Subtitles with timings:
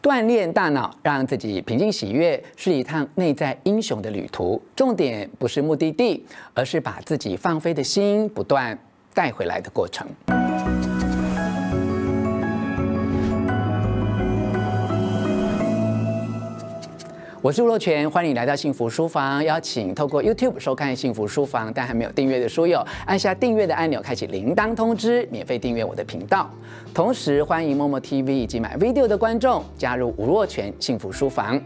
[0.00, 4.60] 锻炼大脑，让自己平静喜悦，是一趟内在英雄的旅途。
[4.76, 6.24] 重点不是目的地，
[6.54, 8.78] 而是把自己放飞的心不断
[9.12, 10.06] 带回来的过程。
[17.40, 19.44] 我是吴若全，欢迎来到幸福书房。
[19.44, 26.50] 邀请透过 YouTube 收看幸福书房，但还没有订阅的书友，按下订阅的按钮，开启铃铛通知，免费订阅我的频道。
[26.92, 31.62] 同时，欢迎默默 TV 以及买 Video 的观众加入吴若全幸福书房。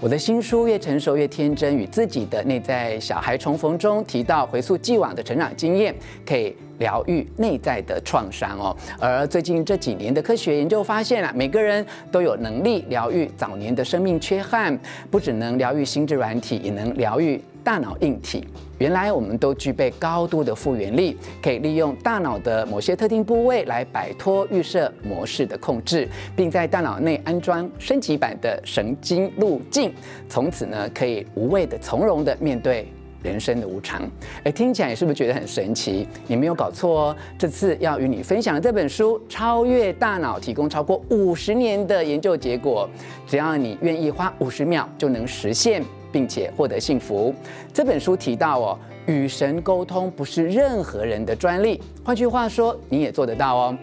[0.00, 5.94] 我的新书《越成熟越天真》与自己的内在小孩重逢中提到，回溯既往的成长经验，
[6.26, 6.54] 可以。
[6.78, 14.76] 疗愈内在的创伤哦，而最近这几年的科学研究发现啊，每个人都有能力疗愈早年的生命缺憾，
[15.08, 18.46] 不只能疗愈心智软体，也能疗愈大脑硬体。
[18.78, 29.92] 原来我们都具备高度的复原力，可以利用大脑的某些特定部位来摆脱预设模式的控制，并在大脑内安装升级版的神经路径，
[30.28, 32.86] 从此呢，可以无畏的从容的面对。
[33.22, 34.02] 人生的无常，
[34.42, 36.06] 哎，听起来是不是觉得很神奇？
[36.26, 37.16] 你没有搞错哦。
[37.38, 42.86] 这次要与你分享这本书《超越大脑》，提供超过五十年的研究结果，
[43.26, 45.82] 只要你愿意花五十秒就能实现，
[46.14, 47.34] 并且获得幸福。
[47.72, 53.78] 这本书提到哦，与神沟通不是任何人的专利，换句话说，你也做得到哦。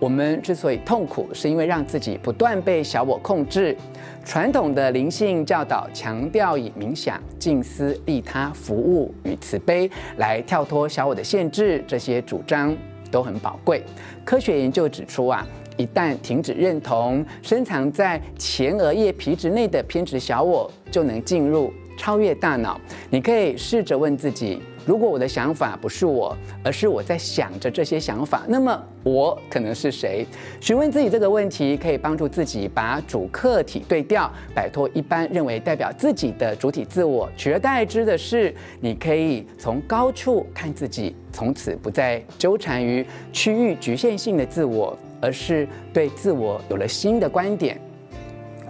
[0.00, 3.76] 我们之所以痛苦，是因为让自己不断被小我控制。
[4.24, 12.74] 传统的灵性教导强调以冥想、静思、利他、服务与慈悲来跳脱小我的限制，这些主张
[13.10, 13.82] 都很宝贵。
[14.24, 15.46] 科学研究指出啊，
[15.76, 22.80] 一旦停止认同深藏在前额叶皮质内的偏执小我，就能进入超越大脑。
[23.10, 24.60] 你可以试着问自己。
[24.86, 30.26] 如果我的想法不是我，而是我在想着这些想法，那么我可能是谁？
[30.60, 43.02] 询问自己这个问题，可以帮助自己把主客体对调，摆脱一般认为代表自己的主体自我，取而代之的是，你可以从高处看自己，从此不再纠缠于
[43.32, 47.80] 区域局限性的自我，而是对自我有了新的观点。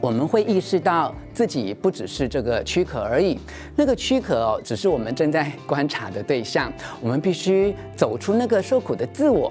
[0.01, 3.39] 我们会意识到自己不只是这个躯壳而已，
[3.75, 6.73] 那个躯壳哦，只是我们正在观察的对象。
[7.01, 9.51] 我们必须走出那个受苦的自我。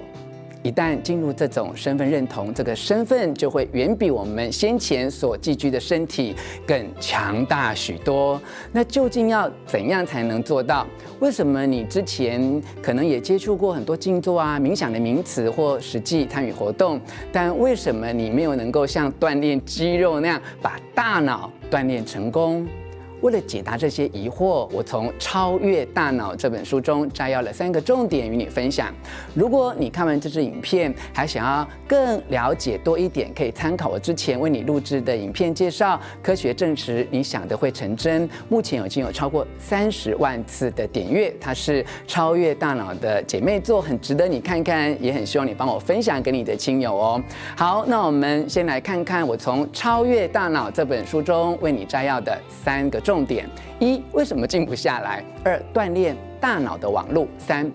[0.64, 6.34] 一旦进入这种身份认同，这个身份就会远比我们先前所寄居的身体
[6.66, 8.40] 更强大许多。
[8.72, 10.86] 那究竟要怎样才能做到？
[11.20, 16.98] 为什么你之前可能也接触过很多静坐啊、冥想的名词或实际参与活动，
[17.30, 22.66] 但为什么你没有能够像锻炼肌肉那样把大脑锻炼成功？
[23.24, 28.92] 为了解答这些疑惑，我从《超越大脑》这本书中摘要了三个重点与你分享。
[29.32, 35.98] 如果你看完这支影片，还想要更了解多一点，可以参考我之前为你录制的影片介绍。
[36.22, 38.28] 科学证实，你想的会成真。
[38.50, 47.22] 目前已经有超过三十万次的点阅，它是《超越大脑》的姐妹作，很值得你看看，也很希望你帮我分享给你的亲友哦。
[47.56, 53.13] 好，那我们先来看看我从《超越大脑》这本书中为你摘要的三个重。
[53.14, 53.48] 重点
[53.78, 55.22] 一：为什么静不下来？
[55.44, 57.28] 二：锻炼大脑的网络。
[57.38, 57.70] 三：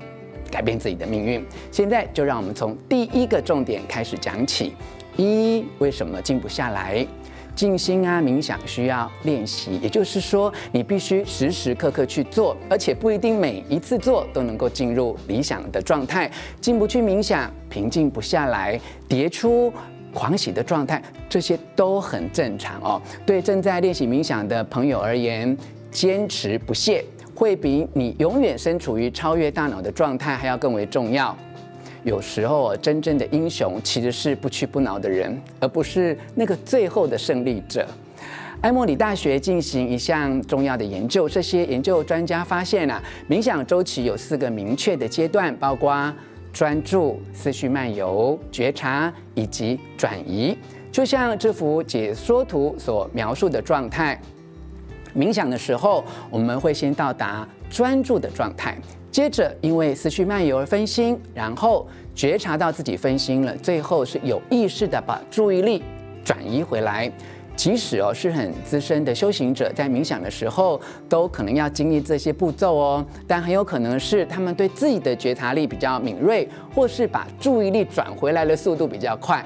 [0.52, 1.42] 改变自己的命运。
[1.72, 4.74] 现在就让我们从第一个重点开始讲起。
[5.16, 7.08] 一：为什么静不下来？
[7.56, 16.30] 静心啊，冥想需要练习，也就是说，你必须时时刻刻去做，而且不一定每一次做都能够进入理想的状态。
[16.60, 19.72] 进不去冥想，平静不下来，叠出。
[20.14, 23.02] 狂喜的状态，这些都很正常哦。
[23.26, 25.56] 对正在练习冥想的朋友而言，
[25.92, 27.04] 坚持不懈
[27.36, 31.36] 会比你永远身处于超越大脑的状态还要更为重要。
[32.04, 37.88] 有时候，真正的英雄其实是不屈不挠的人，而不是那个最后的胜利者。
[38.62, 46.14] 埃默里大学进行一项重要的研究，这些研究专家发现啊，冥想周期有四个明确的阶段，包括。
[46.52, 50.58] 专注、思绪漫游、觉察以及转移，
[50.92, 54.20] 就像这幅解说图所描述的状态。
[55.16, 58.78] 冥想的时候，我们会先到达专注的状态，
[59.12, 65.82] 接着因为思绪漫游而分心，然后觉察到自己分心了，最后是有意识地把注意力
[66.24, 67.12] 转移回来。
[67.60, 70.80] 即使哦是很资深的修行者，在冥想的时候
[71.10, 79.46] 都可能要经历这些步骤哦，但很有可能是他们对自己的觉察力比较敏锐，或是把注意力转回来的速度比较快。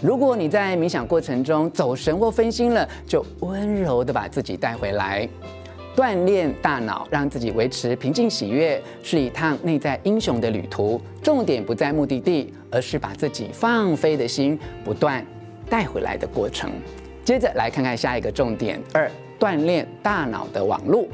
[0.00, 5.28] 如果你在冥想过程中走神或分心了，就温柔地把自己带回来，
[5.94, 10.98] 锻炼大脑，让自己维持平静喜悦，是一趟内在英雄的旅途。
[11.22, 15.22] 重点不在目的地，而是把自己放飞的心不断
[15.68, 16.70] 带回来的过程。
[17.24, 19.10] 接着来看看下一个重点二。
[19.36, 21.08] 锻炼大脑的网路，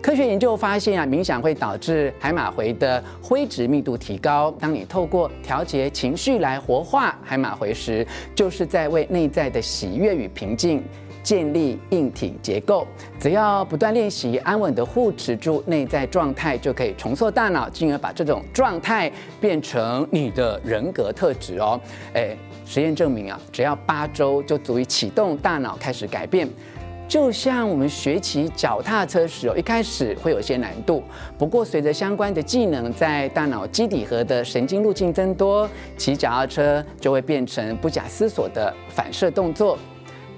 [0.00, 4.50] 科学研究发现啊，冥想会导致海马回的灰质密度提高。
[4.60, 10.82] 当你透过调节情绪来活化海马回时，就是在为内在的喜悦与平静
[11.22, 12.86] 建立硬体结构。
[13.20, 21.78] 只要不断练习，安稳地护持住内在状态，就可以重塑大脑，进而把这种状态变成你的人格特质哦。
[22.14, 22.34] 诶，
[22.64, 26.48] 实验证明啊，只要八周就足以启动大脑开始改变。
[27.06, 31.02] 就像我们学骑脚踏车时哦，一开始会有些难度，
[31.36, 35.68] 不过随着相关的技能在大脑基底核的神经路径增多，
[35.98, 39.78] 骑脚踏车就会变成不假思索的反射动作。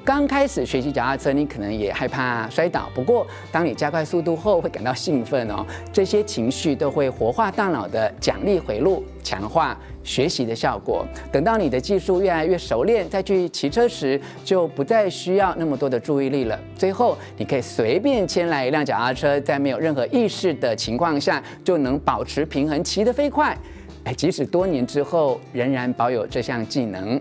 [0.06, 2.88] 刚开始学习脚踏车，你可能也害怕摔倒。
[2.94, 5.66] 不过，当你加快速度后，会感到兴奋哦。
[5.92, 11.04] 这些情绪都会活化大脑的奖励回路，强化学习的效果。
[11.32, 16.56] 等到你的技术越来越熟练，再去骑车时，就不再需要那么多的注意力了。
[16.78, 23.58] 最后，你可以随便牵来一辆脚踏车，在没有任何意识的情况下，就能保持平衡，骑得飞快。
[24.04, 27.20] 哎，即使多年之后，仍然保有这项技能。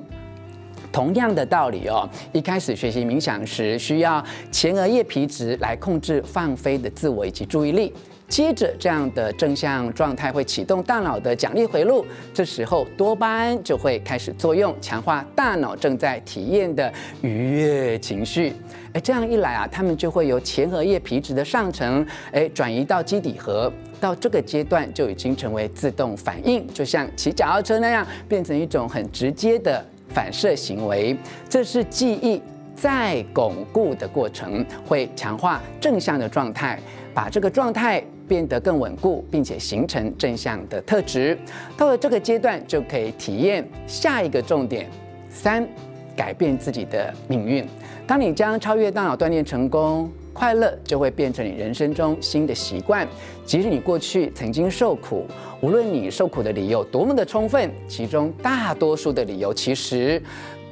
[0.96, 7.94] 同样的道理哦，一开始学习冥想时，需要前额叶皮质来控制放飞的自我以及注意力。
[8.30, 16.90] 接着，这样的正向状态会启动大脑的奖励回路，这时候多巴胺就会开始作用，强化大脑正在体验的
[17.22, 18.54] 愉悦情绪。
[18.94, 23.70] 哎，这样一来啊，他们就会由前额叶皮质的上层，哎，转移到基底核。
[24.00, 29.86] 到这个阶段就已经成为自动反应，就像骑脚踏车那样，变成一种很直接的。
[30.16, 31.14] 反射行为，
[31.50, 32.42] 这是记忆
[32.74, 36.80] 再巩固的过程，会强化正向的状态，
[37.14, 41.38] 把这个状态变得更稳固，并且形成正向的特质。
[41.76, 44.90] 到了这个阶段，就可以体验下一个重点：
[45.30, 45.68] 三，
[46.16, 47.68] 改变自己的命运。
[48.08, 53.08] 当你将超越大脑锻炼成功，快乐就会变成你人生中新的习惯。
[53.46, 55.26] 即使你过去曾经受苦，
[55.62, 60.22] 无论你受苦的理由多么的充分，其中大多数的理由其实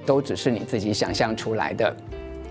[0.05, 1.95] 都只是你自己想象出来的。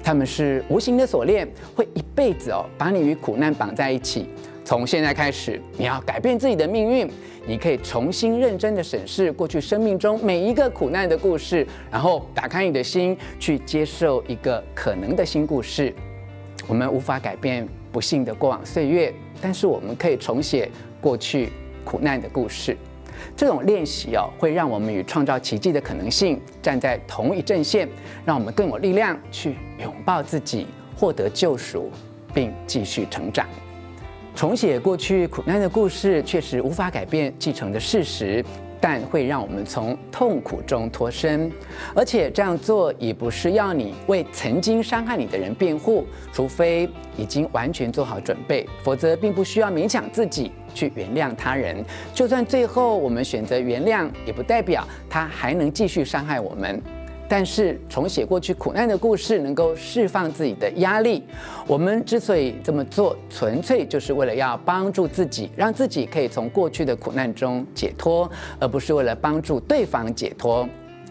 [0.02, 4.26] 他们是无形的锁链，会一辈子哦把你与苦难绑在一起。
[4.64, 7.08] 从现在开始，你要改变自己的命运。
[7.44, 15.92] 你可以重新认真的审视过去生命中每一个苦难的故事，然后打开你的心，去接受一个可能的新故事。
[16.68, 20.70] 我们无法改变不幸的过往岁月，但是我们可以重写
[21.00, 21.50] 过去
[21.84, 22.76] 苦难的故事。
[23.36, 27.88] 这种练习哦，会让我们与创造奇迹的可能性站在同一阵线，
[28.24, 30.66] 让我们更有力量去拥抱自己，
[30.96, 31.90] 获得救赎，
[32.34, 33.46] 并继续成长。
[34.34, 38.44] 重写过去苦难的故事，确实无法改变继承的事实。
[38.84, 41.48] 但会让我们从痛苦中脱身，
[41.94, 51.76] 而且这样做也不是要你为曾经伤害你的人辩护，除非已经完全做好准备，否则并不需要勉强自己去原谅他人。
[52.12, 56.82] 就算最后我们选择原谅，也不代表他还能继续伤害我们。
[57.28, 61.22] 但是重写过去苦难的故事，能够释放自己的压力。
[61.66, 68.30] 我们之所以这么做，纯粹就是为了要帮助自己，让自己可以从过去的苦难中解脱，
[68.60, 70.68] 而不是为了帮助对方解脱。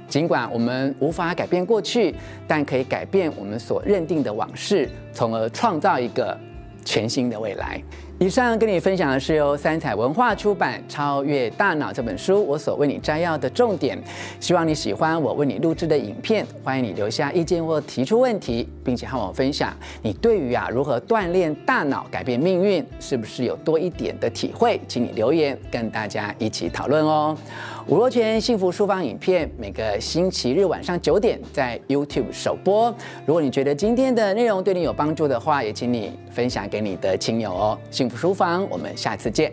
[0.07, 2.13] 尽管我们无法改变过去，
[2.47, 6.37] 但可以改变我们所认定的往事，从而创造一个
[6.83, 7.81] 全新的未来。
[8.21, 13.97] 以上跟你分享的是由三彩文化出版《超越大脑》这本书，我所为你摘要的重点。
[14.39, 24.79] 希望你喜欢我为你录制的影片，欢迎你留下意见或提出问题，并且和我分享你对于啊如何锻炼大脑改变命运，是不是有多一点的体会？
[24.87, 27.35] 请你留言跟大家一起讨论哦。
[27.87, 32.93] 五若泉幸福书房影片每个星期日晚上九点在 YouTube 首播。
[33.25, 37.77] 如果你觉得今天的内容对你有帮助的话，也请你分享给你的亲友哦。
[37.89, 39.51] 幸福书房，我们下次见。